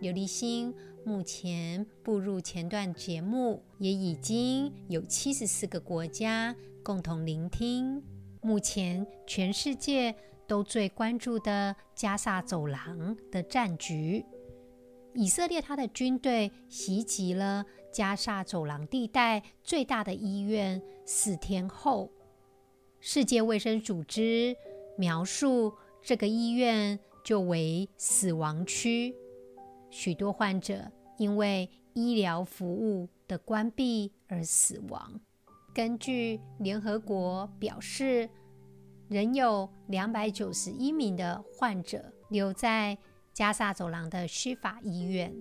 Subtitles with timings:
[0.00, 0.74] 琉璃心
[1.04, 8.02] 目前步入前段节目，也已经有七十四个国家共同聆听。
[8.42, 10.14] 目前全世界
[10.46, 14.24] 都最关注的加萨走廊的战局，
[15.14, 22.10] 以色列他的军队袭击了加萨走廊地带最大的医院，四天后，
[23.00, 24.54] 世界卫生组织
[24.98, 26.98] 描述这个医院。
[27.26, 29.12] 就为死亡区，
[29.98, 35.18] 许多患者因为医疗服务的关闭而死亡。
[35.72, 38.28] 根据联合国表示，
[39.08, 42.98] 仍有两百九十一名的患者留在
[43.32, 45.34] 加萨走廊的西法医院。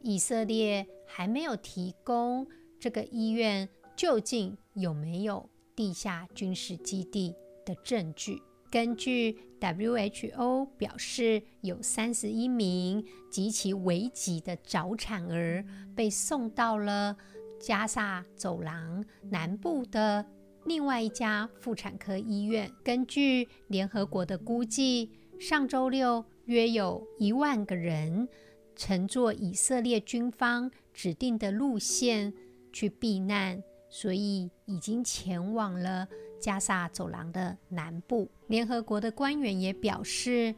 [0.00, 2.44] 以色列还没有提供
[2.80, 8.42] 这个医院究竟有没有地下军事基地的证据。
[8.70, 15.64] 根据 WHO 表示，有三十一名极其危急的早产儿
[15.96, 17.16] 被送到了
[17.58, 20.24] 加萨走廊南部的
[20.64, 22.70] 另外一家妇产科医院。
[22.84, 25.10] 根据联合国的估计，
[25.40, 28.28] 上周六约有一万个人
[28.76, 32.32] 乘坐以色列军方指定的路线
[32.72, 36.06] 去避难，所以已经前往了。
[36.40, 40.54] 加萨走廊的南部，联合国的官员也表示，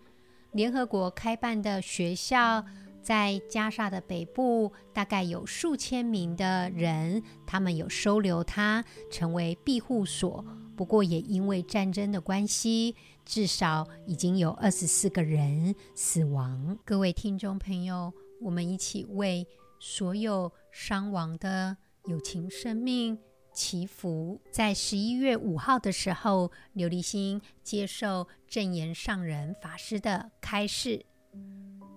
[0.53, 2.65] 联合国开办的学校
[3.03, 10.45] 在加萨的北部，大概有数千名的人，他们有收留他成为庇护所。
[10.77, 16.79] 不过，也因为战争的关系，至少已经有二十四个人死亡。
[16.85, 19.47] 各位听众朋友，我们一起为
[19.79, 23.19] 所有伤亡的友情生命。
[23.61, 24.41] 祈福。
[24.51, 31.05] 在十一月五号的时候，琉璃心接受正言上人法师的开示。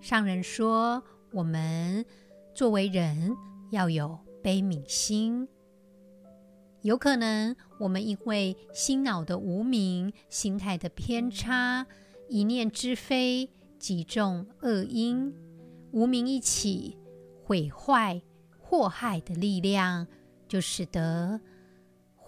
[0.01, 1.01] 上人说
[1.31, 2.05] ：“我们
[2.53, 3.33] 作为人
[3.71, 5.47] 要有悲悯心。
[6.81, 11.87] 有可能我们因为心脑的无明、心态的偏差、
[12.27, 13.49] 一念之非，
[13.79, 15.33] 积种恶因，
[15.93, 16.97] 无明一起，
[17.45, 18.21] 毁坏、
[18.59, 20.05] 祸害的力量。”
[20.45, 21.41] 就使得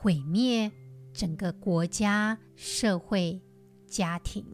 [0.05, 0.71] 毁灭
[1.15, 3.41] 整个国家、社会、
[3.87, 4.45] 家庭。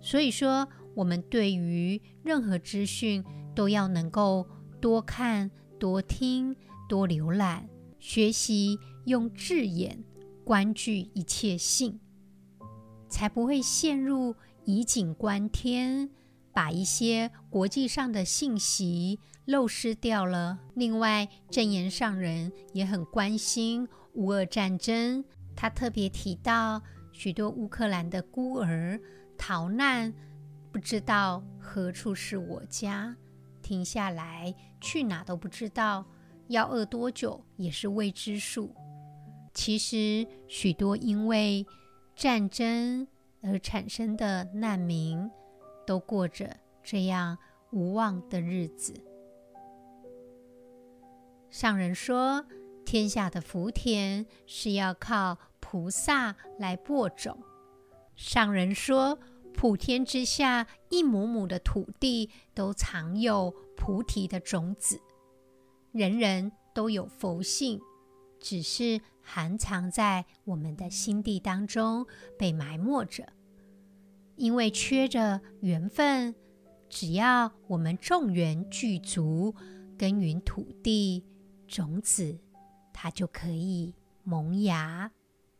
[0.00, 0.66] 所以说，
[0.96, 4.44] 我们对于任何资讯都要能够
[4.80, 5.48] 多看、
[5.78, 6.56] 多听、
[6.88, 7.68] 多浏览，
[8.00, 10.02] 学习用智眼
[10.44, 12.00] 观具一切性，
[13.08, 16.10] 才不会陷入以井观天。
[16.52, 20.58] 把一些国际上的信息漏失掉了。
[20.74, 26.82] 另外，证言上人也很关心乌俄战争，他特别提到
[27.12, 29.00] 许多乌克兰的孤儿
[29.38, 30.12] 逃难，
[30.72, 33.16] 不知道何处是我家，
[33.62, 36.04] 停下来去哪都不知道，
[36.48, 38.74] 要饿多久也是未知数。
[39.54, 41.64] 其实，许多因为
[42.14, 43.06] 战争
[43.40, 45.30] 而产生的难民。
[45.86, 46.50] 都过着
[46.82, 47.38] 这样
[47.70, 48.92] 无望的日子。
[51.48, 52.44] 上人说，
[52.86, 57.36] 天下的福田是要靠菩萨来播种。
[58.14, 59.18] 上人说，
[59.52, 65.00] 普天之下一亩亩的土地都藏有菩提的种子，
[65.90, 67.80] 人人都有佛性，
[68.38, 72.06] 只是含藏在我们的心地当中，
[72.38, 73.26] 被埋没着。
[74.36, 76.36] 因为缺着缘分，
[76.88, 79.56] 只要我们众缘具足，
[79.98, 81.24] 耕耘土地，
[81.66, 82.38] 种子
[82.98, 83.94] 它就可以
[84.24, 85.12] 萌芽。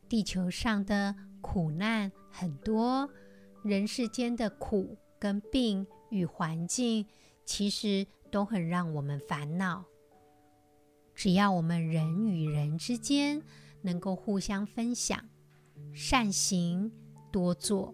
[0.09, 3.07] 地球上的苦难很多，
[3.63, 7.05] 人世间的苦跟病与环境，
[7.45, 9.85] 其实都很让我们烦恼。
[11.13, 13.43] 只要我们人与人之间
[13.83, 15.29] 能够互相分享，
[15.93, 16.91] 善行
[17.31, 17.93] 多做。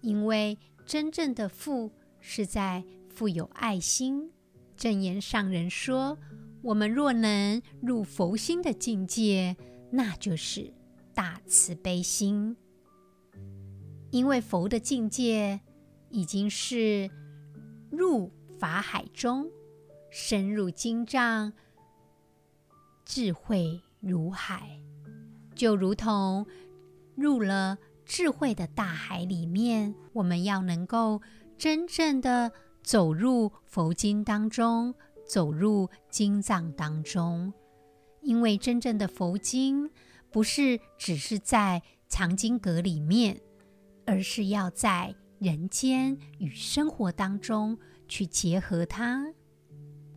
[0.00, 4.32] 因为真正的富是在富有爱心。
[4.76, 6.18] 正言上人说
[6.66, 9.56] ：“我们若能入佛心的境界，
[9.92, 10.74] 那就是
[11.14, 12.56] 大慈悲心。
[14.10, 15.60] 因为佛的境界
[16.10, 17.08] 已经是
[17.88, 19.48] 入法海中，
[20.10, 21.52] 深入经藏，
[23.04, 24.80] 智慧如海，
[25.54, 26.44] 就如同
[27.14, 29.94] 入了智慧的大海里面。
[30.14, 31.22] 我们要能够
[31.56, 32.50] 真正的
[32.82, 34.96] 走入佛经当中，
[35.26, 37.52] 走入经藏当中，
[38.22, 39.90] 因为真正的佛经
[40.30, 43.40] 不是只是在藏经阁里面，
[44.06, 47.78] 而是要在人间与生活当中
[48.08, 49.26] 去结合它。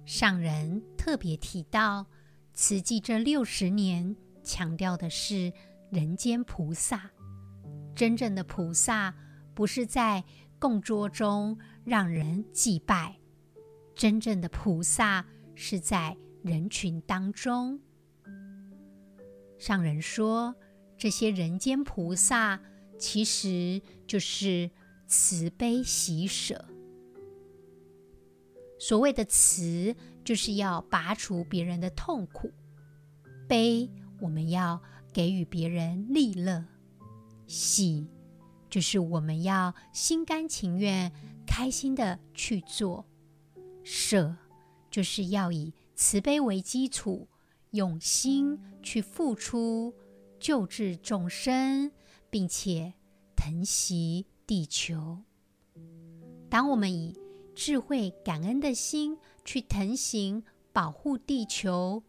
[0.06, 2.08] 上人特别提到，
[2.54, 5.52] 慈济这六十年强调的是
[5.92, 7.12] 人间菩萨。
[7.96, 9.14] 真正的菩萨
[9.54, 10.24] 不是在
[10.58, 13.19] 供桌中让人祭拜，
[14.00, 15.26] 真正的菩萨
[15.56, 17.82] 是在人群当中。
[19.58, 20.56] 上人说，
[20.98, 22.62] 这些人间菩萨
[22.98, 24.72] 其实就是
[25.06, 26.64] 慈悲喜舍。
[28.80, 29.94] 所谓的慈，
[30.24, 32.48] 就是要拔除别人的痛苦；
[33.50, 33.92] 悲，
[34.22, 34.82] 我们要
[35.12, 36.64] 给予别人利乐；
[37.48, 38.08] 喜，
[38.70, 41.12] 就是我们要心甘情愿、
[41.46, 43.04] 开心的去做；
[43.84, 44.36] 舍，
[44.92, 47.28] 就是要以慈悲为基础。
[47.72, 49.94] 用心去付出，
[50.40, 51.92] 救治众生，
[52.28, 52.96] 并且
[53.36, 55.20] 疼惜地球。
[56.50, 57.16] 当我们以
[57.54, 60.44] 智慧感恩的心去疼惜、
[60.74, 62.02] 保护地球，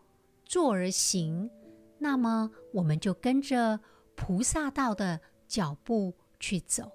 [0.47, 1.51] 坐而行，
[1.99, 3.81] 那么我们就跟着
[4.15, 6.91] 菩萨道的脚步去走。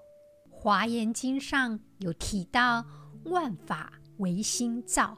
[0.49, 2.83] 华严经上有提到，
[3.25, 5.17] 万法唯心造。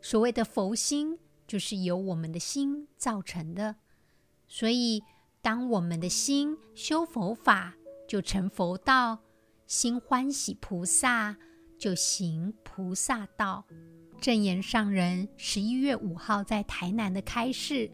[0.00, 1.18] 所谓的佛心。
[1.50, 3.74] 就是由我们的心造成的，
[4.46, 5.02] 所以
[5.42, 7.74] 当我们的心修佛法，
[8.06, 9.18] 就成佛道；
[9.66, 11.36] 心欢喜菩萨，
[11.76, 13.64] 就行菩萨道。
[14.20, 17.90] 正言上人十一月五号在台南的开示，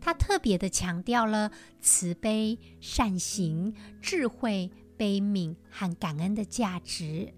[0.00, 1.50] 他特别的强调了
[1.80, 7.34] 慈悲、善行、智慧、悲悯和感恩的价值。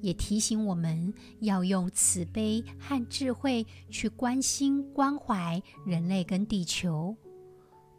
[0.00, 7.16] 也提醒我们要用慈悲和智慧去关心关怀人类跟地球。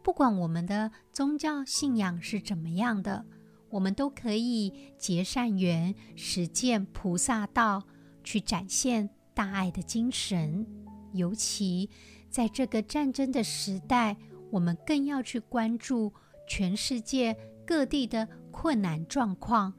[0.02, 3.26] 不管我们的宗教信仰是怎么样的，
[3.68, 7.84] 我们都可以结善缘，实践菩萨道，
[8.24, 10.66] 去展现大爱的精神。
[11.12, 11.90] 尤其
[12.30, 14.16] 在这个战争的时代，
[14.50, 16.12] 我们更要去关注
[16.48, 17.36] 全世界
[17.66, 19.74] 各地的困难状况。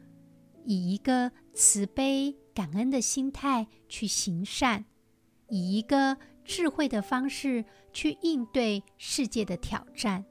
[0.65, 4.85] 以一个慈悲感恩的心态去行善，
[5.49, 10.25] 以一个智慧的方式去应对世界的挑战，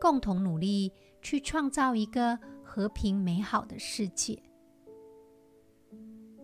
[0.00, 4.42] 共同努力去创造一个和平美好的世界。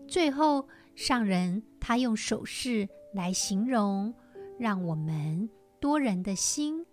[0.07, 4.13] 最后，上人他用手势来形容，
[4.59, 6.85] 让我们多人的心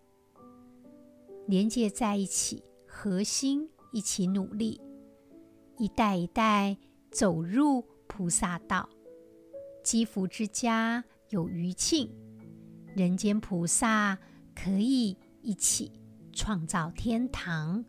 [1.47, 4.81] 连接在一起，核心一起努力。
[5.81, 6.77] 一代一代
[7.11, 8.87] 走入菩萨道，
[9.83, 12.15] 积福之家有余庆，
[12.95, 14.19] 人间菩萨
[14.55, 15.91] 可以一起
[16.35, 17.83] 创造天堂。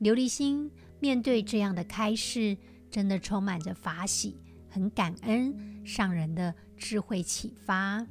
[0.00, 2.56] 琉璃心面对这样的开示，
[2.90, 4.38] 真的充满着法喜，
[4.70, 8.06] 很感恩上人的智慧启发，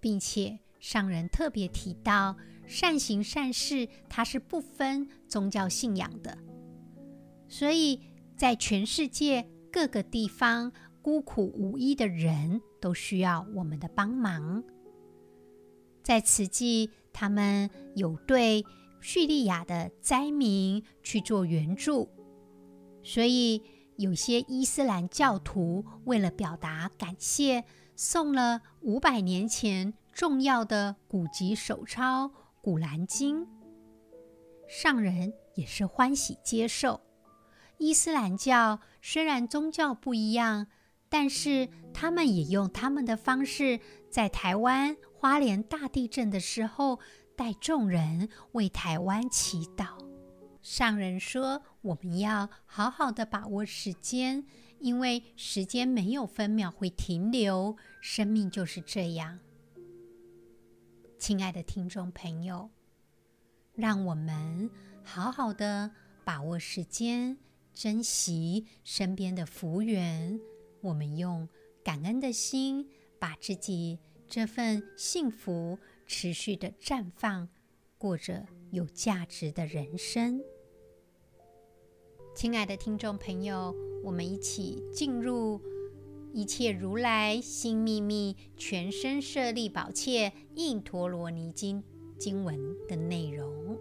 [0.00, 6.38] 并且上人特别提到，善行善事，它是不分宗教信仰的。
[7.48, 8.00] 所以
[8.36, 14.62] 在全世界各个地方，孤苦无依的人都需要我们的帮忙。
[16.02, 18.64] 在此际，他们有对
[19.00, 22.08] 叙利亚的灾民去做援助，
[23.02, 23.62] 所以
[23.96, 27.64] 有些伊斯兰教徒为了表达感谢，
[27.94, 32.26] 送了五百年前重要的古籍手抄
[32.60, 33.42] 《古兰经》，
[34.68, 37.00] 上人也是欢喜接受。
[37.78, 40.66] 伊斯兰教虽然宗教不一样，
[41.08, 43.80] 但是他们也用他们的方式，
[44.10, 46.98] 在台湾花莲大地震的时候，
[47.36, 49.96] 带众人为台湾祈祷。
[50.60, 54.44] 上人说：“我们要好好的把握时间，
[54.80, 59.38] 因为时间没有分秒会停留，生命就是这样。”
[61.16, 62.70] 亲爱的听众朋友，
[63.74, 64.68] 让我们
[65.04, 65.92] 好好的
[66.24, 67.38] 把握时间。
[67.78, 70.40] 珍惜身边的福缘，
[70.80, 71.48] 我们用
[71.84, 72.88] 感恩的心，
[73.20, 77.48] 把自己这份幸福持续的绽放，
[77.96, 80.42] 过着有价值的人生。
[82.34, 85.60] 亲爱的听众朋友，我们一起进入
[86.32, 91.84] 一切如来心秘密全身舍利宝切印陀罗尼经
[92.18, 92.58] 经文
[92.88, 93.78] 的内容。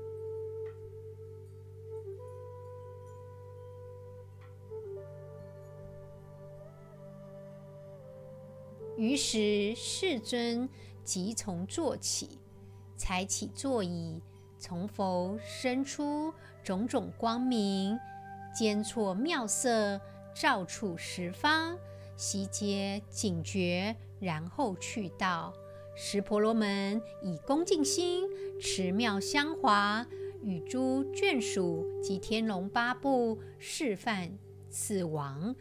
[8.98, 10.68] 于是世尊
[11.04, 12.39] 即从坐起，
[12.98, 14.22] 才起座椅，
[14.60, 17.98] 从佛生出种种光明，
[18.58, 20.01] 间错妙色，
[20.36, 21.77] 照处十方。
[22.16, 25.54] 悉皆警觉，然后去道。
[25.96, 28.27] 十婆罗门以恭敬心
[28.60, 30.06] 持妙香华，
[30.42, 34.38] 与诸眷属及天龙八部示范
[34.70, 35.56] 此王，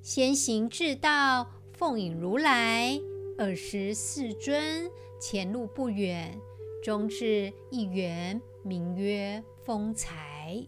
[0.00, 1.46] 先行至道，
[1.82, 2.96] 奉引如来。
[3.38, 4.88] 尔时世尊
[5.20, 6.40] 前路不远，
[6.80, 10.64] 终至一园，名曰风财。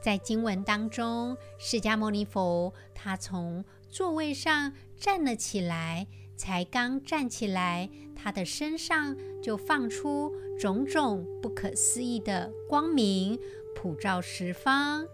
[0.00, 13.38] 在经文当中，释迦牟尼佛他从座位上站了起来，才刚站起来，他的身上就放出种种不可思议的光明，
[13.74, 15.06] 普照十方，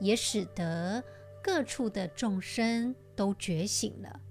[0.00, 1.04] 也使得
[1.42, 4.22] 各处的众生都觉醒了。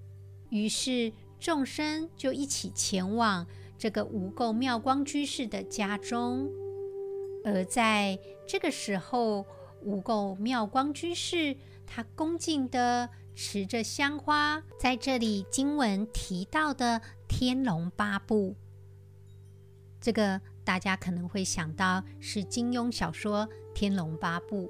[0.50, 6.50] 于是众生就一起前往这个无垢妙光居士的家中，
[7.44, 9.46] 而在这个时候，
[9.82, 13.08] 无垢妙光居士他恭敬地。
[13.40, 18.56] 持着香花，在这里经文提到的天龙八部，
[20.00, 24.64] 这个大家可能会想到是金庸小说《天龙八部》。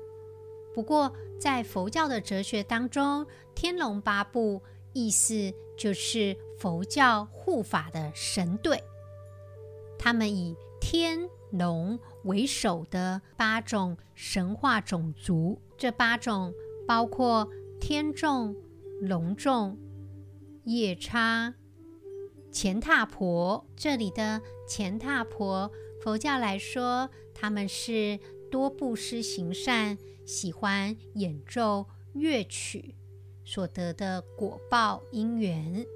[0.75, 8.83] 不过，在佛教的哲学当中，天龙八部意思就是佛教护法的神队，
[9.99, 16.53] 他们以天龙为首的八种神话种族，这八种
[16.87, 17.49] 包括。
[17.81, 18.57] 天众、
[19.01, 19.79] 龙众、
[20.65, 21.55] 夜叉、
[22.53, 25.71] 乾闥婆，这里的乾闥婆，
[26.03, 28.19] 佛教来说，他们是
[28.51, 32.97] 多布施行善，喜欢演奏乐曲
[33.49, 35.87] 所得的果报因缘，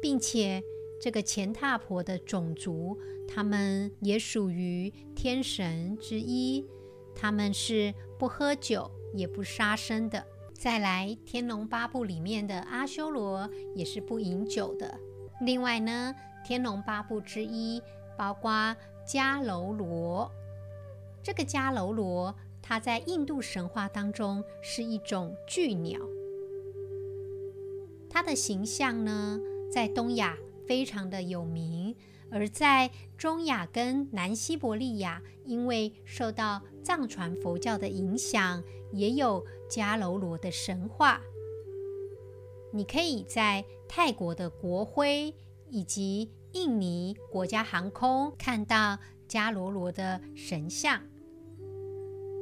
[0.00, 0.62] 并且
[1.00, 6.64] 这个乾闥婆的种族，他们也属于天神之一，
[7.12, 10.24] 他们是不喝酒也不杀生的。
[10.52, 14.96] 再来，《天龙八部》里面的阿修罗也是不饮酒的。
[15.40, 16.14] 另外呢，
[16.46, 17.82] 《天龙八部》之一
[18.16, 20.30] 包括迦楼罗。
[21.20, 25.98] 这个迦楼罗，它在印度神话当中是一种巨鸟。
[28.16, 29.38] 他的形象呢，
[29.70, 31.94] 在东亚非常的有名，
[32.30, 39.44] 而在中亚跟南西伯利亚，因为受到藏传佛教的影响，也有。
[39.68, 41.20] 迦楼罗的神话，
[42.72, 45.34] 你可以在泰国的国徽
[45.68, 51.02] 以及印尼国家航空看到迦楼罗的神像。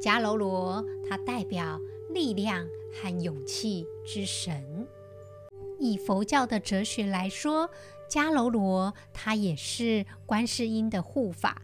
[0.00, 4.74] 迦楼罗它代表力量和勇气之神。
[5.78, 7.71] 以佛教的哲学来说，
[8.11, 11.62] 迦楼罗它也是观世音的护法。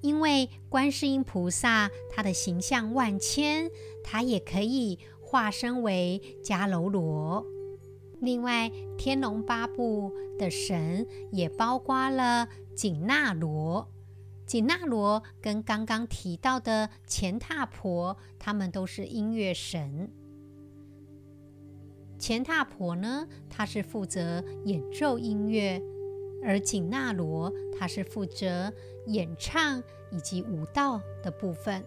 [0.00, 3.68] 因为观世音菩萨他的形象万千，
[4.04, 7.44] 他也可以化身为迦楼罗。
[8.20, 13.88] 另外，天龙八部的神也包括了紧那罗。
[14.46, 20.10] 紧那罗跟刚刚提到的乾闥婆，他们都是音乐神。
[22.18, 25.80] 乾闥婆呢，他是负责演奏音乐，
[26.42, 28.72] 而紧那罗他是负责。
[29.06, 31.82] 演唱以及舞蹈的部分，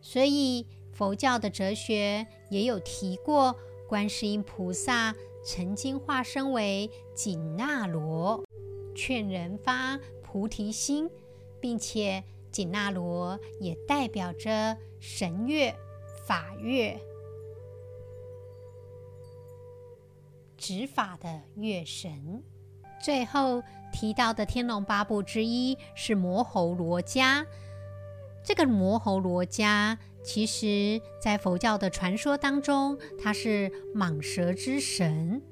[0.00, 3.54] 所以佛教的哲学也有提过，
[3.88, 5.14] 观世音菩萨
[5.44, 8.44] 曾经化身为紧那罗，
[8.92, 11.08] 劝人发菩提心，
[11.60, 15.72] 并且紧那罗也代表着神乐、
[16.26, 17.00] 法乐、
[20.60, 22.42] 执法的月神。
[23.02, 27.46] 最后提到的天龙八部之一是摩睺罗伽。
[28.44, 35.42] 这个摩睺罗伽，其实在佛教的传说当中，它是蟒蛇之神，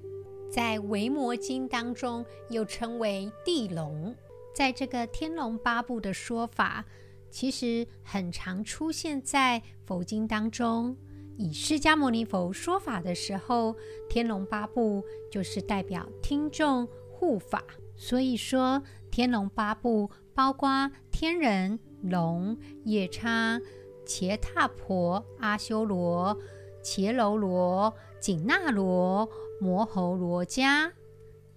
[0.53, 4.15] 在《维摩经》当中又称为地龙。
[4.55, 6.85] 在这个天龙八部的说法，
[7.31, 10.97] 其实很常出现在佛经当中。
[11.39, 13.75] 以释迦牟尼佛说法的时候，
[14.11, 15.03] 天龙八部
[15.33, 16.87] 就是代表听众。
[17.21, 17.65] 护法，
[17.97, 18.81] 所以说
[19.11, 23.61] 天龙八部包括天人、龙、夜叉、
[24.07, 26.39] 乾闥婆、阿修罗、
[26.81, 29.29] 伽楼罗、紧那罗、
[29.61, 30.93] 摩睺罗伽，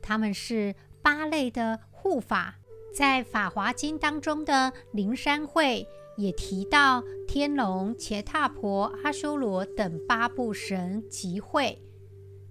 [0.01, 0.73] 他们是
[1.03, 2.55] 八类的护法。
[2.91, 5.88] 在《法华经》当中的灵山会
[6.18, 11.82] 也提到天龙、伽驮婆、阿修罗等八部神集会，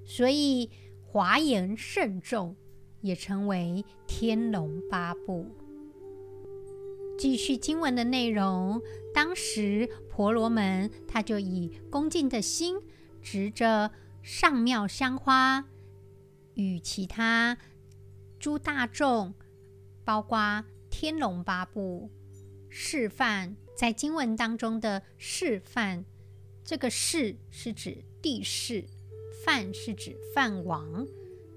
[0.05, 0.71] 所以
[1.05, 2.57] 华严圣众
[3.01, 5.47] 也称为天龙八部。
[7.19, 8.81] 继续经文的内容，
[9.15, 12.81] 当时婆罗门他就以恭敬的心，
[13.21, 13.91] 执着
[14.23, 15.67] 上妙香花，
[16.55, 17.59] 与其他
[18.39, 19.35] 诸大众。
[20.03, 22.11] 包括天龙八部
[22.71, 26.05] 示范，在经文当中的示范，
[26.65, 28.85] 这个示是指帝释，
[29.45, 31.07] 梵是指梵王，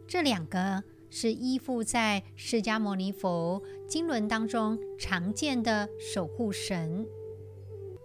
[0.08, 7.06] 这两个是依附在释迦牟尼佛经轮当中常见的守护神。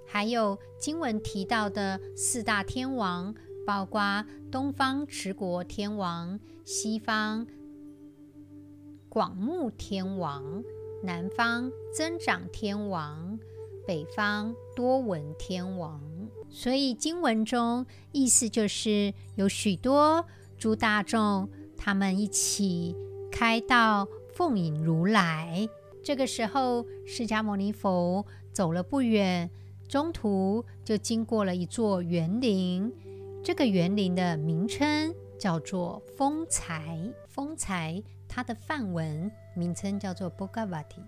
[0.07, 3.35] 还有经文提到的四大天王，
[3.67, 7.47] 包括东方持国天王，西方。
[9.09, 10.63] 广目天王，
[11.03, 13.39] 南方增长天王，
[13.87, 16.01] 北方多闻天王。
[16.51, 20.25] 所以经文中意思就是有许多
[20.57, 22.97] 诸大众，他们一起
[23.31, 25.69] 开道奉迎如来。
[26.03, 29.51] 这个时候，释迦牟尼佛走了不远，
[29.87, 32.93] 中途就经过了一座园林。
[33.45, 38.03] 这个园林的名称叫做风财，风财。
[38.29, 41.03] 它的梵文名称叫做 Bhagavati，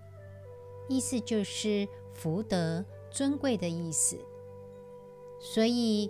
[0.89, 4.17] 意思就是福德尊贵的意思。
[5.39, 6.09] 所以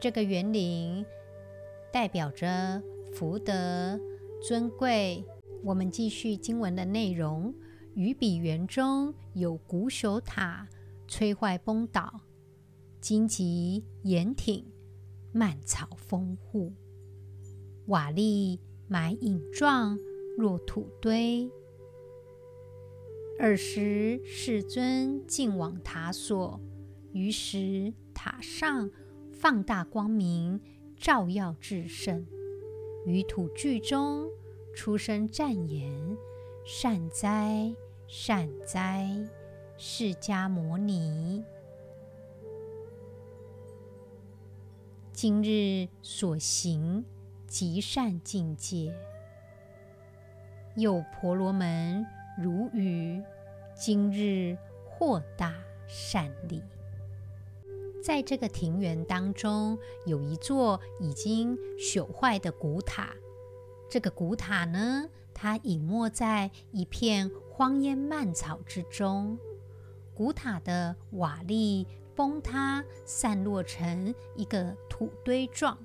[0.00, 1.04] 这个园林
[1.92, 4.00] 代表着福德
[4.42, 5.24] 尊贵。
[5.64, 7.52] 我们继续经文的内容：
[7.94, 10.68] 于彼园中有古朽塔，
[11.08, 12.20] 摧坏崩倒，
[13.00, 14.64] 荆棘掩挺，
[15.32, 16.72] 蔓草丰护，
[17.88, 19.98] 瓦砾埋影状。
[20.38, 21.50] 若土堆。
[23.40, 26.60] 尔时世尊进往塔所，
[27.12, 28.88] 于是塔上
[29.32, 30.60] 放大光明，
[30.96, 32.24] 照耀至圣。
[33.04, 34.30] 于土具中
[34.76, 36.16] 出声赞言
[36.64, 37.74] ：“善哉，
[38.06, 39.10] 善哉，
[39.76, 41.42] 释迦牟尼！
[45.12, 47.04] 今日所行
[47.48, 48.94] 极善境界。”
[50.76, 52.06] 又婆罗门
[52.40, 53.20] 如雨，
[53.74, 54.56] 今日
[54.86, 55.52] 获大
[55.88, 56.62] 善利。
[58.00, 63.12] 在这个庭园当中，有一座已经朽坏的古塔。
[63.90, 69.36] 这个古塔呢，它隐没在一片荒烟蔓草之中。
[70.14, 71.84] 古塔的瓦砾
[72.14, 75.76] 崩塌，散落成一个土堆状。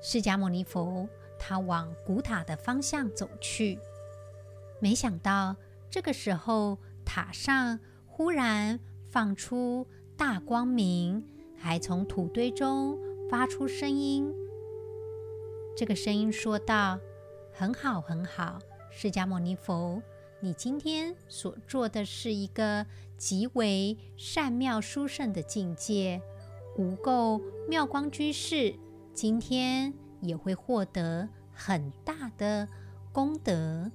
[0.00, 1.08] 释迦牟尼佛。
[1.40, 3.78] 他往古塔的方向走去，
[4.80, 5.54] 没想到
[5.88, 11.24] 这个时候塔上忽然放出大光明，
[11.56, 12.98] 还从土堆中
[13.30, 14.34] 发出声音。
[15.76, 16.98] 这个声音说道
[17.54, 18.58] ：“很好，很好，
[18.90, 20.02] 释迦牟尼佛，
[20.40, 22.84] 你今天所做的是一个
[23.16, 26.20] 极为善妙殊胜的境界。
[26.76, 28.74] 无垢妙光居士
[29.18, 32.66] 今天。”也会获得很大的
[33.12, 33.88] 功德。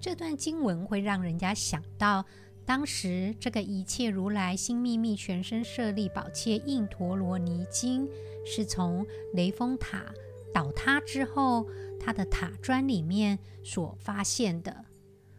[0.00, 2.24] 这段经文会让人家想到，
[2.66, 8.08] 当时这个一切如来心秘密全身舍利宝切印陀罗尼经，
[8.44, 10.04] 是从雷峰塔
[10.52, 11.64] 倒塌之后，
[12.00, 14.84] 它的塔砖里面所发现的。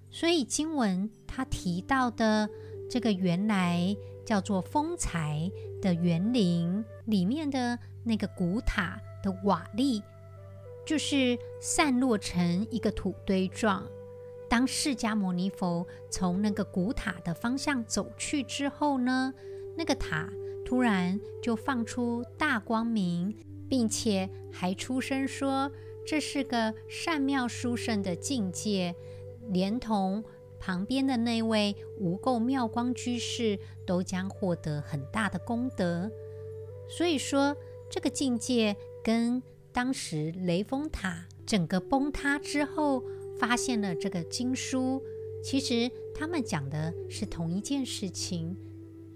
[0.09, 2.49] 所以经文它提到的
[2.89, 3.93] 这个原来
[4.25, 8.99] 叫做风财的园林里面的那个古塔。
[9.21, 10.01] 的瓦砾
[10.85, 13.85] 就是散落成一个土堆状。
[14.47, 19.33] 当释迦牟尼佛从那个古塔的方向走去之后呢，
[19.75, 20.29] 那个塔
[20.65, 23.35] 突然就放出大光明，
[23.67, 25.69] 并且还出声说
[26.07, 28.95] ：“这是个善妙殊胜的境界。”
[29.51, 30.23] 连同
[30.61, 36.09] 旁边的那位无垢妙光居士都将获得很大的功德。
[36.87, 37.55] 所以说，
[37.89, 38.75] 这个境界。
[39.01, 43.01] 跟当时雷峰塔整个崩塌之后
[43.39, 45.01] 发现了这个经书，
[45.41, 48.57] 其实他们讲的是同一件事情。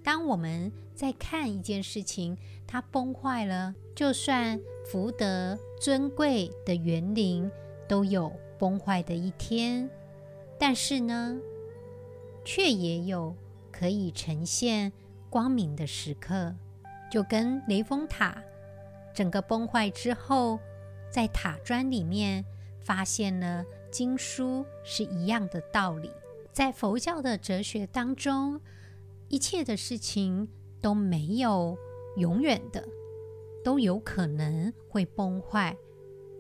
[0.02, 7.52] 当我们在看一件事情，它崩坏了，就算福德尊贵的园林
[7.88, 9.90] 都有崩坏的一天，
[10.58, 11.38] 但是呢，
[12.46, 13.36] 却也有
[13.70, 14.94] 可以呈现
[15.30, 16.56] 光明的时刻。
[17.12, 18.42] 就跟雷峰塔
[19.14, 20.60] 整个崩坏之后，
[21.12, 22.44] 在塔砖里面
[22.84, 26.12] 发现了经书是一样的道理。
[26.52, 28.60] 在佛教的哲学当中，
[29.30, 30.48] 一切的事情
[30.82, 31.78] 都没有
[32.18, 32.88] 永远的，
[33.64, 35.78] 都有可能会崩坏。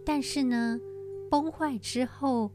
[0.06, 0.80] 但是呢，
[1.32, 2.52] 崩坏之后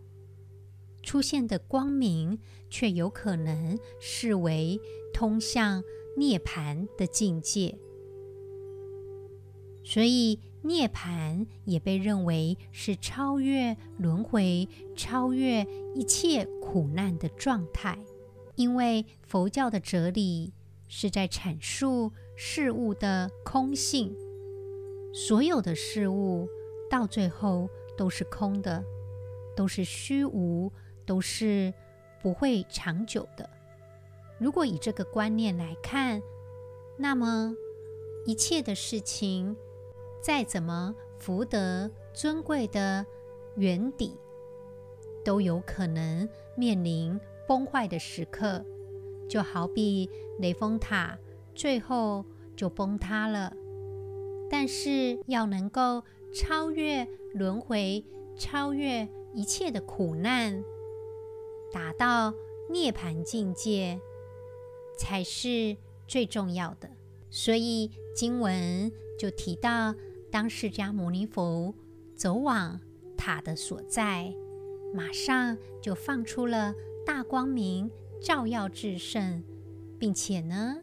[1.03, 4.81] 出现的光明，却有可能视为
[5.13, 5.83] 通向
[6.17, 7.79] 涅槃的境界。
[9.91, 17.99] 所以，涅槃也被认为是超越轮回、超越一切苦难的状态。
[18.55, 20.53] 因为佛教的哲理
[20.89, 24.15] 是在阐述事物的空性，
[25.15, 26.47] 所有的事物
[26.91, 28.85] 到最后都是空的，
[29.57, 30.71] 都是虚无，
[31.07, 31.73] 都是
[32.21, 33.49] 不会长久的。
[34.39, 36.21] 如果以这个观念来看，
[36.99, 37.55] 那么
[38.27, 39.57] 一切的事情，
[40.21, 43.07] 再怎么福德尊贵的
[43.57, 44.19] 原底，
[45.25, 48.65] 都有可能面临崩坏的时刻，
[49.29, 51.19] 就好比雷峰塔
[51.55, 52.25] 最后
[52.57, 53.55] 就崩塌了。
[54.51, 56.03] 但是要能够
[56.33, 58.05] 超越轮回，
[58.37, 60.63] 超越一切的苦难，
[61.73, 62.35] 达到
[62.71, 64.01] 涅槃境界，
[64.97, 65.77] 才是
[66.07, 66.91] 最重要的。
[67.31, 69.95] 所以经文就提到。
[70.31, 71.75] 当释迦牟尼佛
[72.15, 72.81] 走往
[73.17, 74.35] 塔的所在，
[74.95, 76.75] 马上就放出了
[77.07, 79.43] 大光明，照耀至圣，
[79.99, 80.79] 并且呢，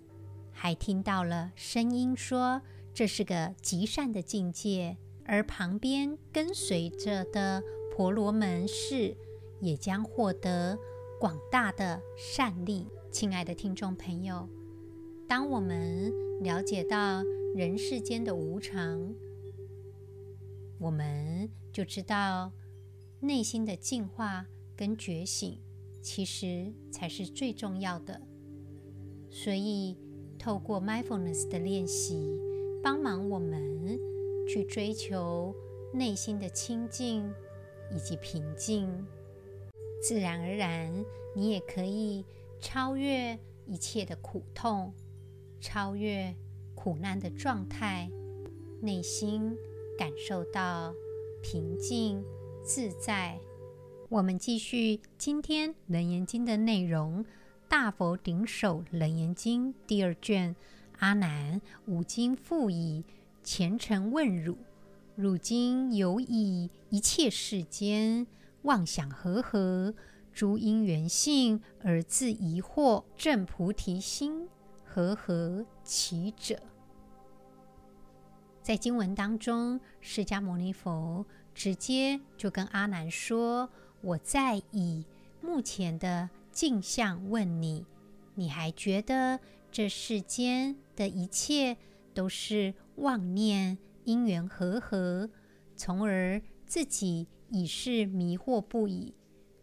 [0.51, 2.61] 还听到了声音说
[2.93, 7.61] 这是个极善的境界，而旁边跟随着的
[7.95, 9.15] 婆罗门士
[9.59, 10.77] 也将获得
[11.19, 12.87] 广大的善利。
[13.11, 14.49] 亲爱的听众朋友，
[15.27, 19.13] 当我们了解到人世间的无常，
[20.77, 22.51] 我们就知道，
[23.21, 25.61] 内心的净化跟觉醒，
[26.01, 28.21] 其实才是最重要的。
[29.31, 29.97] 所以，
[30.37, 32.39] 透过 mindfulness 的练习，
[32.83, 33.97] 帮忙我们
[34.47, 35.55] 去追求
[35.93, 37.33] 内心的清净
[37.91, 38.87] 以及平静，
[40.01, 42.25] 自然而然，你也可以
[42.59, 44.93] 超越一切的苦痛，
[45.61, 46.35] 超越
[46.75, 48.11] 苦难的状态，
[48.81, 49.57] 内心。
[49.97, 50.93] 感受到
[51.41, 52.23] 平静
[52.63, 53.39] 自在。
[54.09, 57.23] 我们继续今天《楞严经》的内容，
[57.67, 60.55] 《大佛顶首楞严经》第二卷。
[60.99, 63.03] 阿难，五经复以
[63.43, 64.57] 虔诚问汝：
[65.15, 68.25] 汝今犹以一切世间
[68.61, 69.93] 妄想和合，
[70.31, 74.47] 诸因缘性而自疑惑，证菩提心，
[74.85, 76.59] 和合其者？
[78.65, 81.23] 在经文当中，释迦牟尼佛
[81.53, 83.69] 直接就跟阿难说
[84.01, 85.05] ：“我在以
[85.39, 87.85] 目前的镜像问你，
[88.33, 89.39] 你还觉得
[89.71, 91.77] 这世间的一切
[92.15, 95.29] 都是妄念因缘和合，
[95.75, 99.13] 从而自己已是迷惑不已，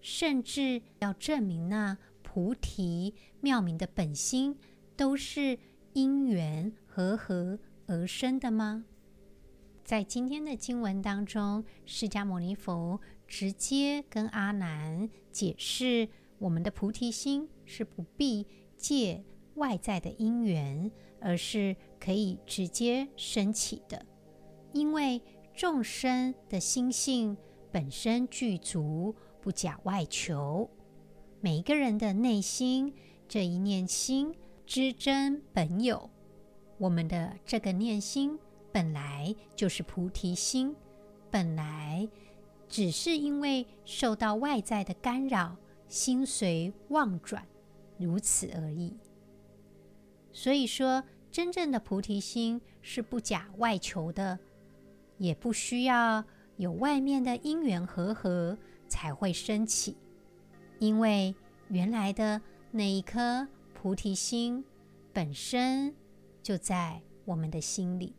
[0.00, 4.56] 甚至要证明那菩提妙明的本心
[4.96, 5.58] 都是
[5.92, 8.84] 因缘和合而生的吗？”
[9.84, 19.24] 在今天的经文当中，释迦牟尼佛直接跟阿难解释，我们的菩提心是不必借
[19.56, 20.90] 外在的因缘，
[21.20, 24.06] 而是可以直接升起的。
[24.72, 25.20] 因为
[25.52, 27.36] 众生的心性
[27.72, 30.70] 本身具足，不假外求。
[31.40, 32.94] 每一个人的内心
[33.28, 34.32] 这一念心
[34.64, 36.08] 知真本有，
[36.78, 38.38] 我们的这个念心。
[38.72, 40.74] 本来就是菩提心，
[41.30, 42.08] 本来
[42.68, 45.56] 只是因为受到外在的干扰，
[45.88, 47.46] 心随妄转，
[47.98, 48.96] 如此而已。
[50.32, 54.38] 所以说，真正的菩提心是不假外求的，
[55.18, 56.24] 也不需要
[56.56, 58.56] 有外面的因缘和合
[58.88, 59.98] 才会升起，
[60.78, 61.34] 因为
[61.68, 64.64] 原来的那一颗菩提心
[65.12, 65.94] 本身
[66.42, 68.14] 就在我们的心里。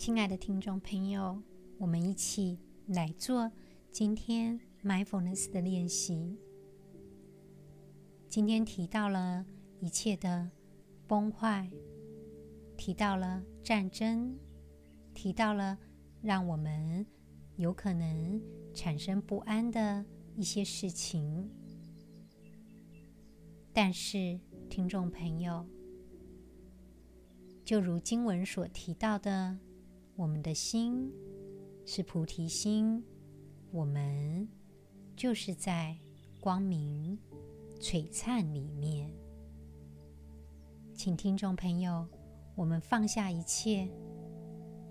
[0.00, 1.42] 亲爱的听众朋友，
[1.76, 3.52] 我们一起来做
[3.90, 6.38] 今天 mindfulness 的练习。
[8.26, 9.44] 今天提到了
[9.78, 10.50] 一切的
[11.06, 11.70] 崩坏，
[12.78, 14.34] 提到了战争，
[15.12, 15.78] 提到了
[16.22, 17.04] 让我们
[17.56, 21.50] 有可能产生不安的一些事情。
[23.70, 25.66] 但是，听众朋友，
[27.62, 29.58] 就如经文所提到的，
[30.20, 31.10] 我们的心
[31.86, 33.02] 是菩提心，
[33.70, 34.46] 我们
[35.16, 35.96] 就是在
[36.38, 37.18] 光明
[37.80, 39.10] 璀璨里面。
[40.92, 42.06] 请听众朋友，
[42.54, 43.88] 我们放下一切，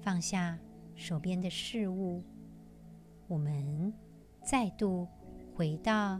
[0.01, 0.57] 放下
[0.95, 2.23] 手边的事物，
[3.27, 3.93] 我们
[4.43, 5.07] 再度
[5.53, 6.19] 回到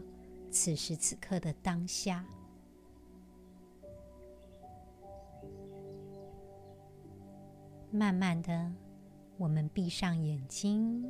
[0.52, 2.24] 此时此刻的当下。
[7.90, 8.72] 慢慢的，
[9.40, 11.02] 我们闭上眼睛，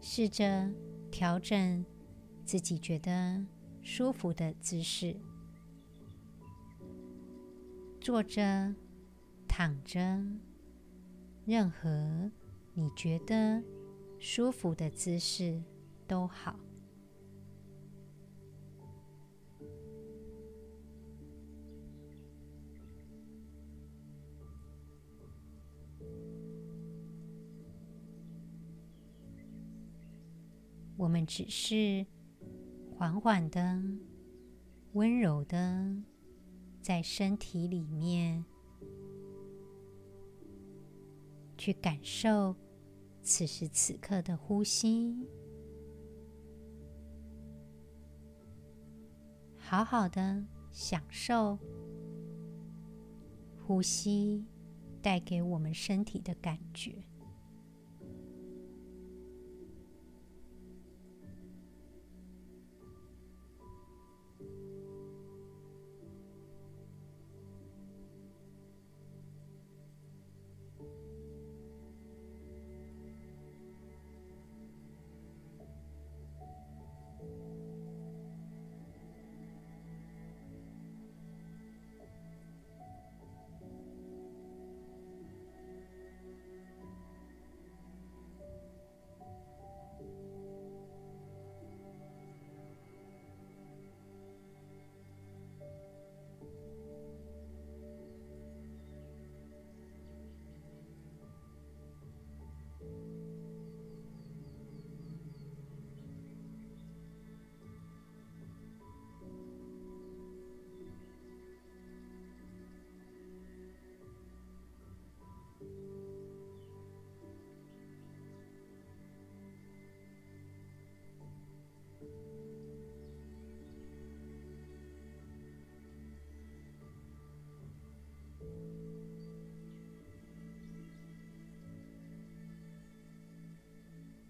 [0.00, 0.70] 试着
[1.10, 1.84] 调整
[2.44, 3.44] 自己觉得
[3.82, 5.16] 舒服的姿势，
[8.00, 8.72] 坐着、
[9.48, 9.98] 躺着，
[11.44, 12.30] 任何
[12.72, 13.60] 你觉得
[14.20, 15.60] 舒服的姿势
[16.06, 16.54] 都好。
[30.98, 32.04] 我们只是
[32.90, 33.80] 缓缓的、
[34.94, 35.96] 温柔的，
[36.82, 38.44] 在身体里面
[41.56, 42.56] 去感受
[43.22, 45.24] 此时此刻的呼吸，
[49.56, 51.56] 好好的享受
[53.64, 54.44] 呼吸
[55.00, 57.07] 带给我们身体的感觉。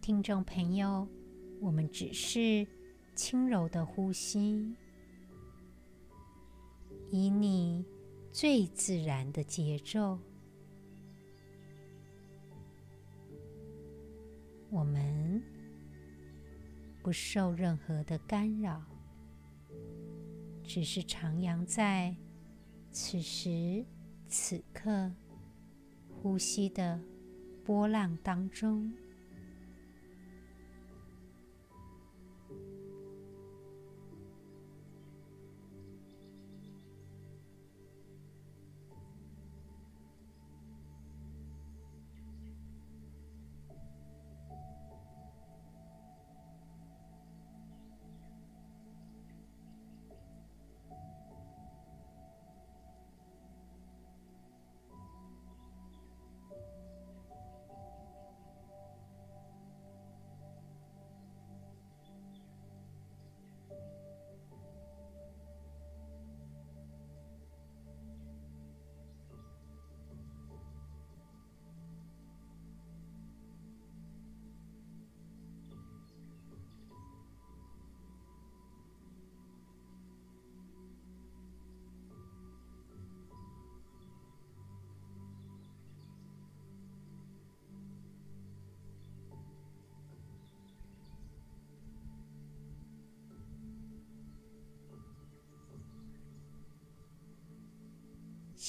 [0.08, 1.06] 听众朋友，
[1.60, 2.66] 我们只是
[3.14, 4.74] 轻柔的呼吸，
[7.10, 7.84] 以你
[8.32, 10.18] 最自然的节奏。
[14.70, 15.42] 我们
[17.02, 18.82] 不受任何的干扰，
[20.64, 22.16] 只是徜徉在
[22.90, 23.84] 此时
[24.26, 25.12] 此刻
[26.08, 26.98] 呼吸的
[27.62, 28.90] 波浪当中。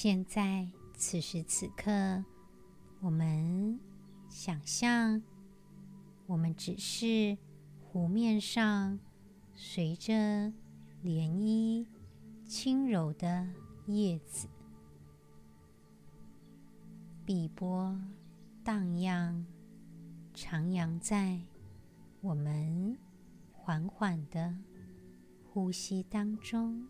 [0.02, 2.24] 现在，此时此刻，
[3.02, 3.78] 我们
[4.30, 5.22] 想象，
[6.26, 7.38] 我们只是
[7.82, 8.98] 湖面上
[9.54, 10.14] 随着
[11.04, 11.86] 涟漪
[12.46, 13.46] 轻柔的
[13.88, 14.48] 叶子，
[17.26, 18.00] 碧波
[18.64, 19.46] 荡漾，
[20.34, 21.42] 徜徉在
[22.22, 22.98] 我们
[23.52, 24.56] 缓缓的
[25.52, 26.88] 呼吸当中。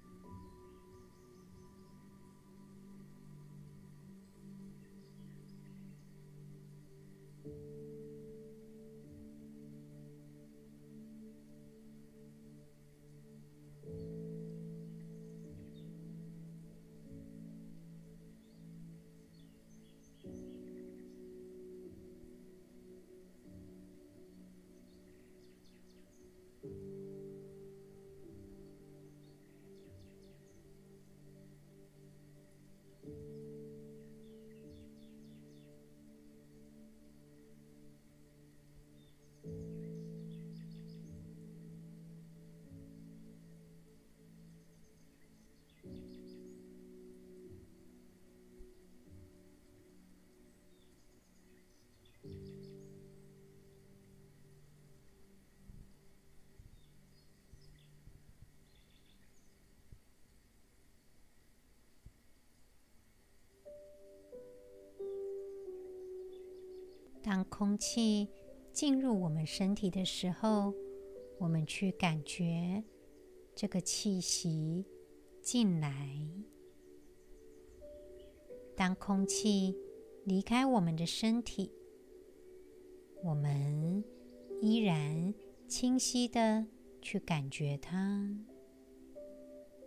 [67.29, 68.27] 当空气
[68.73, 70.73] 进入我们身体的时候，
[71.37, 72.83] 我们去感觉
[73.53, 74.83] 这个气息
[75.39, 76.27] 进来。
[78.75, 79.77] 当空气
[80.25, 81.71] 离开我们的身体，
[83.23, 84.03] 我们
[84.59, 85.31] 依然
[85.67, 86.65] 清晰地
[86.99, 88.27] 去感觉它。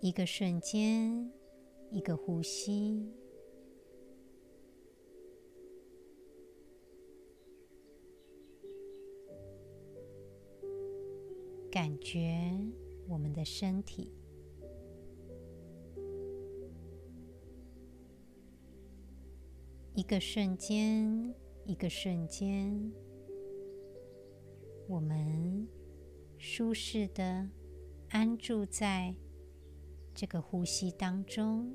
[0.01, 1.29] 一个瞬间，
[1.91, 3.13] 一个呼吸。
[11.83, 12.49] 感觉
[13.09, 14.13] 我们的身体，
[19.93, 22.93] 一个瞬间，一个瞬间，
[24.87, 25.67] 我们
[26.39, 27.51] 舒适的
[28.11, 29.13] 安住在
[30.15, 31.75] 这个呼吸当中。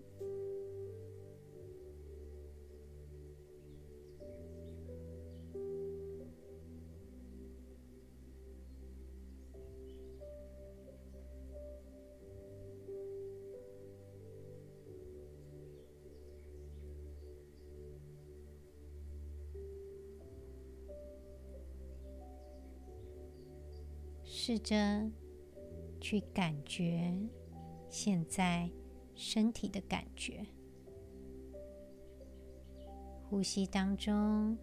[24.48, 25.12] 试着
[26.00, 27.14] 去感觉
[27.90, 28.72] 现在
[29.14, 30.46] 身体的感觉，
[33.26, 34.58] 呼吸当中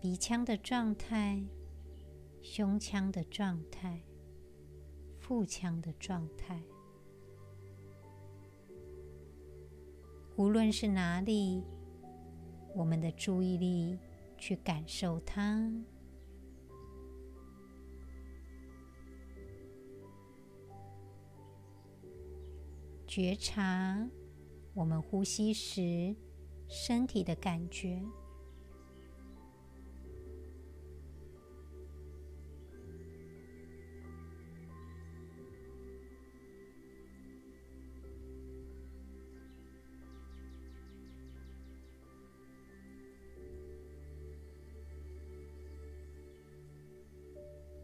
[0.00, 1.44] 鼻腔的状态、
[2.40, 4.00] 胸腔的状态、
[5.18, 6.62] 腹腔的状态，
[10.36, 11.62] 无论是哪里，
[12.74, 13.98] 我们的注意力
[14.38, 15.70] 去感受它。
[23.16, 24.06] 觉察
[24.74, 26.14] 我们呼吸时
[26.68, 28.02] 身体的感觉。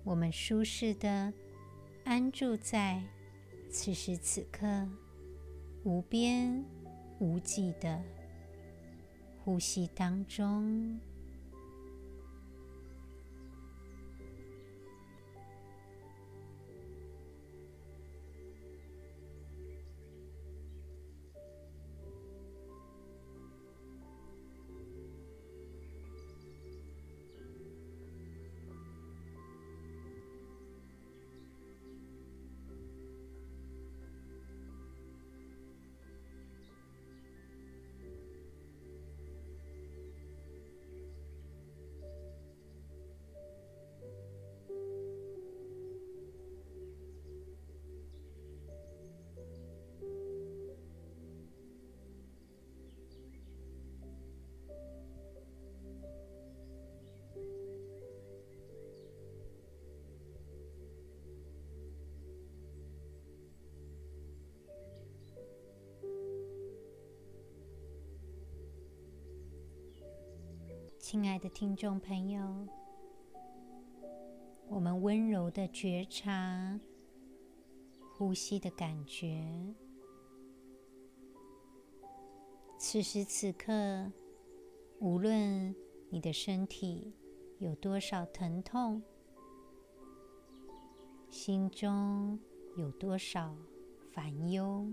[0.05, 1.33] 我们舒适的
[2.05, 3.03] 安住在
[3.71, 5.02] 此时此刻。
[5.85, 6.65] 无边
[7.19, 8.01] 无际的
[9.45, 11.01] 呼吸当中。
[71.13, 72.67] 亲爱的听众朋友，
[74.67, 76.81] 我们温柔的觉察
[78.17, 79.47] 呼吸的感觉。
[82.79, 84.11] 此时此刻，
[85.01, 85.77] 无论
[86.09, 87.13] 你的身体
[87.59, 89.03] 有多少疼痛，
[91.29, 92.41] 心中
[92.75, 93.55] 有多少
[94.15, 94.91] 烦忧。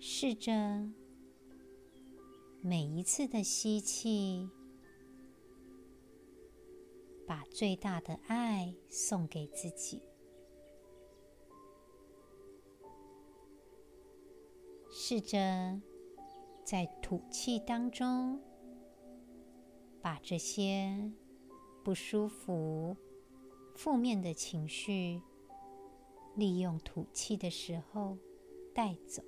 [0.00, 0.52] 试着
[2.66, 4.48] 每一次的吸气，
[7.26, 10.00] 把最大的爱送给自己；
[14.90, 15.78] 试着
[16.64, 18.40] 在吐气当中，
[20.00, 21.12] 把这些
[21.84, 22.96] 不舒服、
[23.76, 25.20] 负面的情绪，
[26.34, 28.16] 利用吐气的时候
[28.74, 29.22] 带走。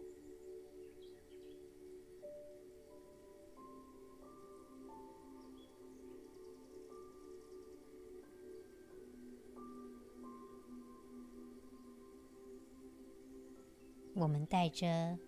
[14.19, 15.19] 我们带着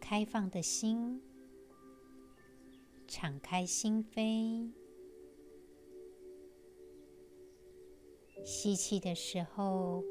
[0.00, 1.20] 开放的心，
[3.08, 4.70] 敞开心扉。
[8.44, 10.04] 吸气的时候，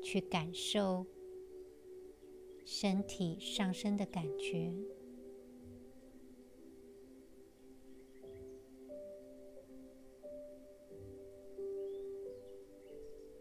[0.00, 1.04] 去感受
[2.64, 4.72] 身体上升的感觉；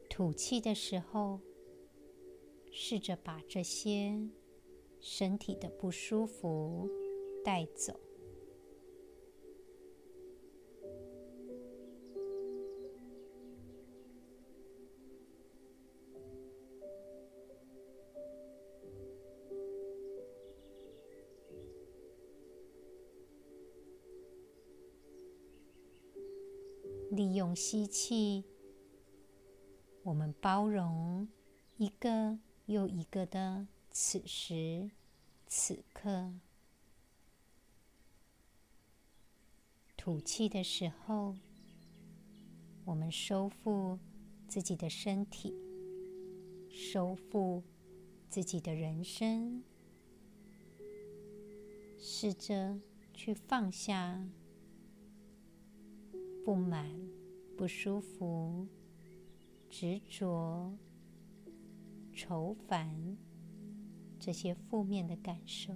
[0.09, 1.39] 吐气的时候，
[2.81, 4.17] 试着把这些
[5.01, 6.89] 身体的不舒服
[7.43, 7.99] 带走，
[27.11, 28.45] 利用吸气，
[30.03, 31.27] 我们包容
[31.75, 32.39] 一个。
[32.69, 34.91] 又一个的此时
[35.47, 36.31] 此刻，
[39.97, 41.35] 吐气的时候，
[42.85, 43.97] 我们收复
[44.47, 45.55] 自己的身体，
[46.69, 47.63] 收复
[48.29, 49.63] 自己的人生，
[51.97, 52.79] 试着
[53.15, 54.23] 去放下
[56.45, 56.95] 不满、
[57.57, 58.67] 不舒服、
[59.71, 60.77] 执着。
[62.21, 63.15] 愁烦，
[64.19, 65.73] 这些负面的感受。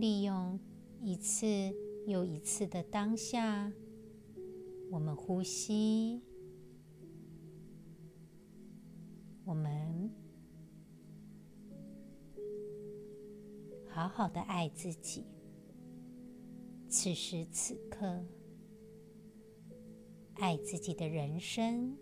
[0.00, 0.58] 利用
[1.02, 1.46] 一次
[2.06, 3.70] 又一次的当下，
[4.90, 6.22] 我们呼吸，
[9.44, 10.10] 我们
[13.86, 15.26] 好好的爱自己。
[16.88, 18.24] 此时此刻，
[20.36, 21.94] 爱自己的人生。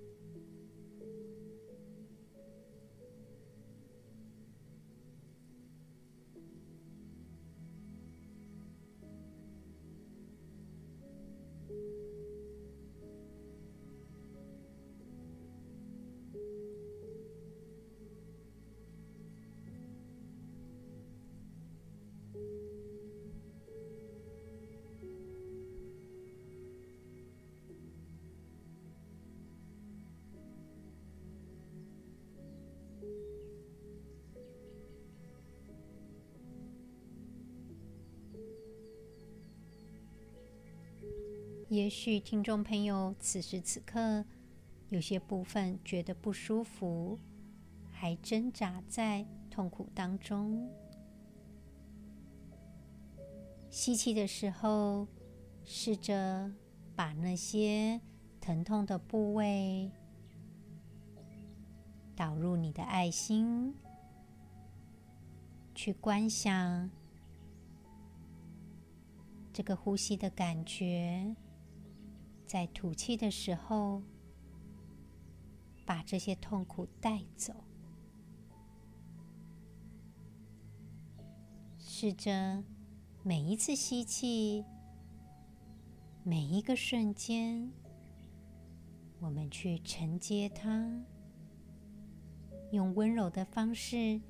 [41.79, 44.24] 也许听众朋友此时此刻
[44.89, 47.16] 有些部分觉得不舒服，
[47.93, 50.68] 还挣扎在痛苦当中。
[53.70, 55.07] 吸气的时候，
[55.64, 56.53] 试着
[56.97, 58.01] 把那些
[58.41, 59.93] 疼痛的部位
[62.16, 63.72] 导入你的爱心，
[65.76, 66.91] 去观想
[69.53, 71.37] 这个呼吸的感觉。
[72.49, 74.03] 在吐气的时候，
[75.84, 77.53] 把这些痛苦带走。
[81.76, 82.64] 试着
[83.22, 84.64] 每一次吸气，
[86.24, 87.70] 每一个瞬间，
[89.20, 90.90] 我们去承接它，
[92.72, 94.22] 用温柔的方式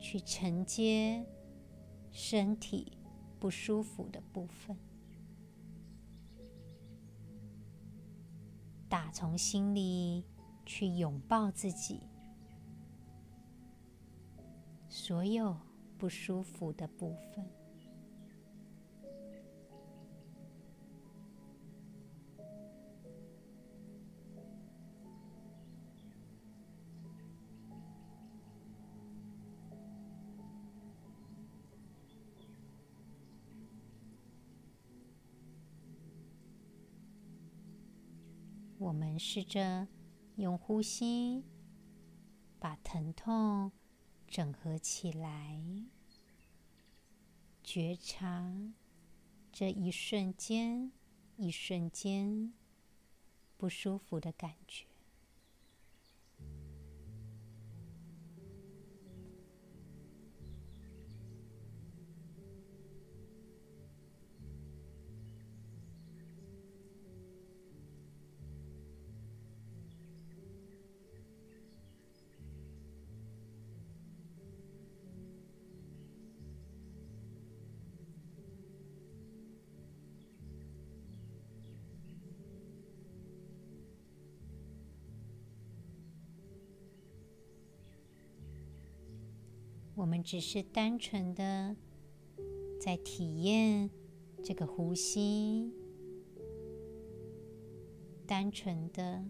[0.00, 1.22] 去承接
[2.10, 2.96] 身体
[3.38, 4.74] 不舒服的部分。
[8.88, 10.24] 打从心里
[10.64, 12.08] 去拥抱自己，
[14.88, 15.56] 所有
[15.98, 17.57] 不舒服的部分。
[38.98, 39.86] 我们试着
[40.34, 41.44] 用呼吸
[42.58, 43.70] 把疼痛
[44.26, 45.62] 整合起来，
[47.62, 48.52] 觉察
[49.52, 50.90] 这一瞬间、
[51.36, 52.52] 一瞬间
[53.56, 54.87] 不舒服的感觉。
[90.22, 91.76] 只是单纯的
[92.80, 93.90] 在体验
[94.42, 95.72] 这个呼吸，
[98.26, 99.24] 单纯的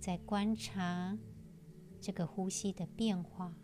[0.00, 1.18] 在观察
[2.00, 3.56] 这个呼吸的变化。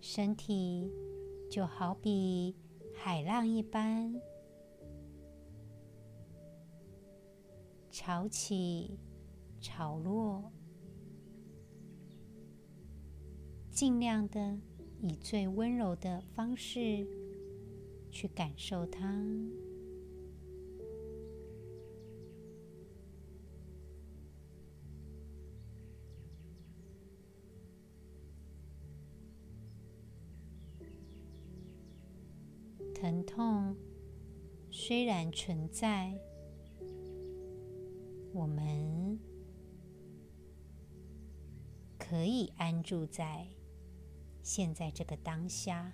[0.00, 0.90] 身体
[1.50, 2.56] 就好比
[2.94, 4.20] 海浪一般，
[7.90, 8.98] 潮起
[9.60, 10.50] 潮落。
[13.80, 14.58] 尽量的
[15.00, 17.06] 以最温柔的方式
[18.10, 19.08] 去感受它。
[32.92, 33.74] 疼痛
[34.70, 36.20] 虽然存在，
[38.34, 39.18] 我们
[41.98, 43.48] 可以安住在。
[44.52, 45.92] 现在这个当下，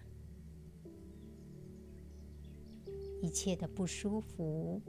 [3.20, 4.80] 一切的不舒服，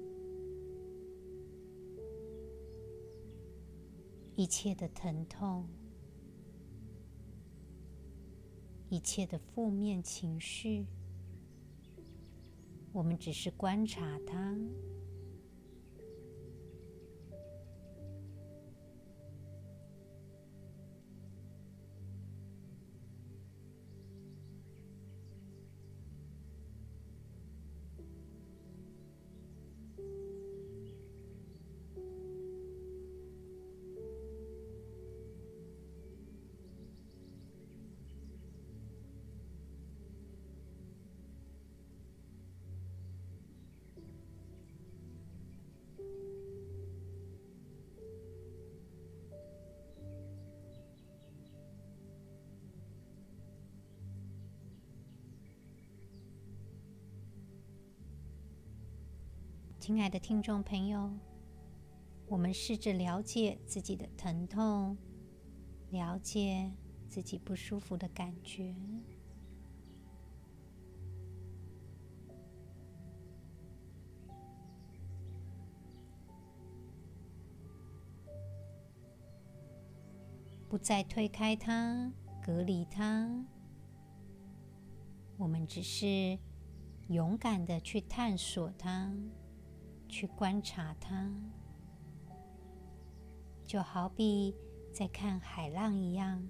[4.37, 5.67] 一切的疼痛，
[8.87, 10.85] 一切的负面情绪，
[12.93, 14.57] 我们只是观察它。
[59.87, 61.09] 亲爱的听众朋友，
[62.27, 64.97] 我们试着了解自己的疼痛，
[65.91, 66.69] 了解
[67.07, 68.75] 自己不舒服的感觉，
[80.67, 82.11] 不再推开它、
[82.45, 83.31] 隔离它，
[85.37, 86.37] 我们只是
[87.07, 89.15] 勇敢的去探索它。
[90.09, 91.31] 去观察它，
[93.65, 94.55] 就好比
[94.93, 96.41] 在看海浪一样。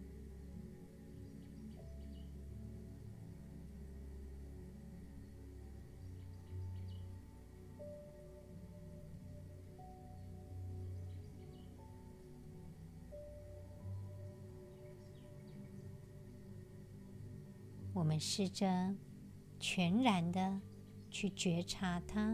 [17.94, 18.96] 我们试着
[19.60, 20.62] 全然的
[21.10, 22.32] 去觉察它。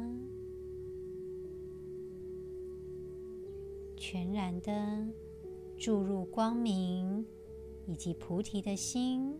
[4.06, 5.08] 全然的
[5.78, 7.26] 注入光明
[7.88, 9.39] 以及菩提的心，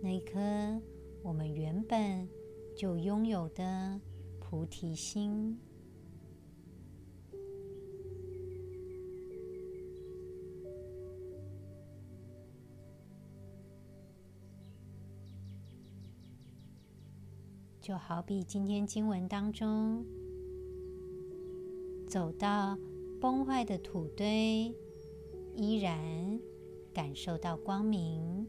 [0.00, 0.38] 那颗
[1.20, 2.28] 我们原本
[2.76, 4.00] 就拥有的
[4.38, 5.58] 菩提心，
[17.80, 20.06] 就好比今天经文当中，
[22.10, 22.76] 走到
[23.20, 24.74] 崩坏的土堆，
[25.54, 26.40] 依然
[26.92, 28.44] 感受到光明，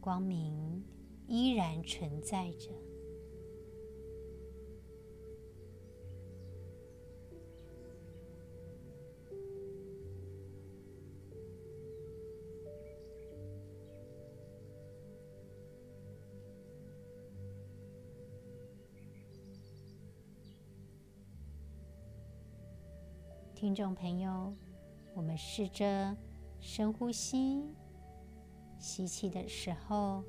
[0.00, 0.82] 光明
[1.28, 2.89] 依然存在着。
[23.60, 24.54] 听众朋友，
[25.12, 26.16] 我们试着
[26.60, 27.62] 深呼吸，
[28.78, 30.24] 吸气的时候，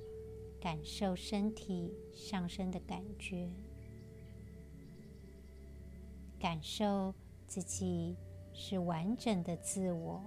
[0.60, 3.50] 感受身体上升的感觉，
[6.38, 7.16] 感受
[7.48, 8.18] 自己
[8.52, 10.22] 是完整的自我。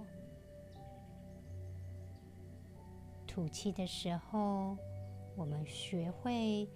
[3.27, 4.75] 吐气的时候，
[5.35, 6.67] 我们学会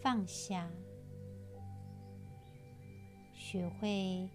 [0.00, 0.66] 放下，
[3.34, 4.26] 学会。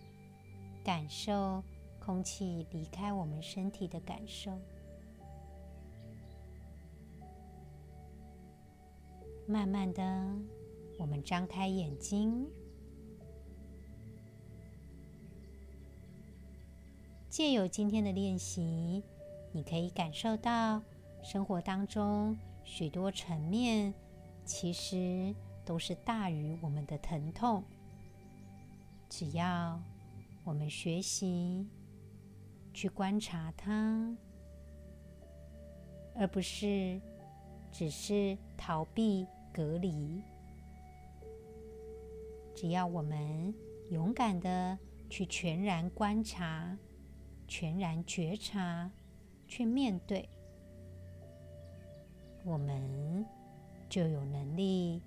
[0.84, 1.64] 感受
[2.00, 4.52] 空气离开我们身体的感受。
[9.46, 10.02] 慢慢的，
[11.00, 12.48] 我们张开眼睛，
[17.30, 19.04] 借由今天的练习，
[19.52, 20.82] 你可以感受到
[21.24, 23.92] 生活当中许多层面，
[24.46, 25.34] 其实
[25.66, 27.64] 都是大于我们的疼痛。
[29.10, 29.82] 只要
[30.70, 31.67] 学习
[32.74, 34.15] 去观察它，
[36.15, 37.01] 而不是
[37.72, 40.22] 只是逃避隔离。
[42.55, 43.53] 只要我们
[43.89, 44.78] 勇敢的
[45.09, 46.78] 去全然观察、
[47.47, 48.91] 全然觉察、
[49.47, 50.28] 去面对，
[52.43, 53.26] 我们
[53.89, 55.01] 就有能力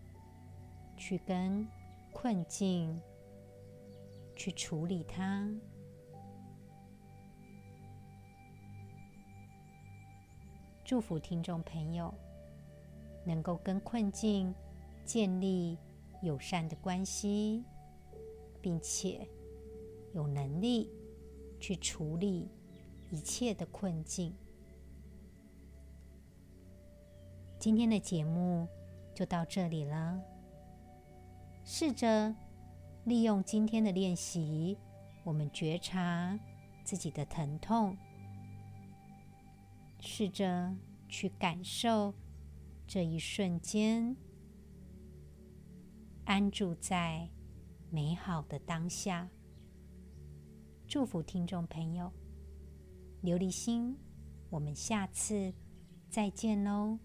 [0.96, 1.66] 去跟
[2.12, 3.00] 困境。
[4.42, 5.48] 去处理它。
[10.84, 12.12] 祝福听众朋友
[13.24, 14.52] 能够跟困境
[15.04, 15.78] 建立
[16.22, 17.62] 友善的关系，
[18.60, 19.24] 并且
[20.12, 20.90] 有能力
[21.60, 22.50] 去处理
[23.12, 24.34] 一切的困境。
[27.60, 28.66] 今天的节目
[29.14, 30.20] 就到这里了，
[31.62, 32.34] 试着。
[33.04, 34.78] 利用今天的练习，
[35.24, 36.38] 我们觉察
[36.84, 37.96] 自己的疼痛，
[39.98, 40.72] 试着
[41.08, 42.14] 去感受
[42.86, 44.16] 这一瞬间，
[46.24, 47.28] 安住在
[47.90, 49.28] 美好的当下。
[50.86, 52.12] 祝福听众朋友，
[53.24, 53.98] 琉璃心，
[54.48, 55.52] 我们下次
[56.08, 57.00] 再见喽。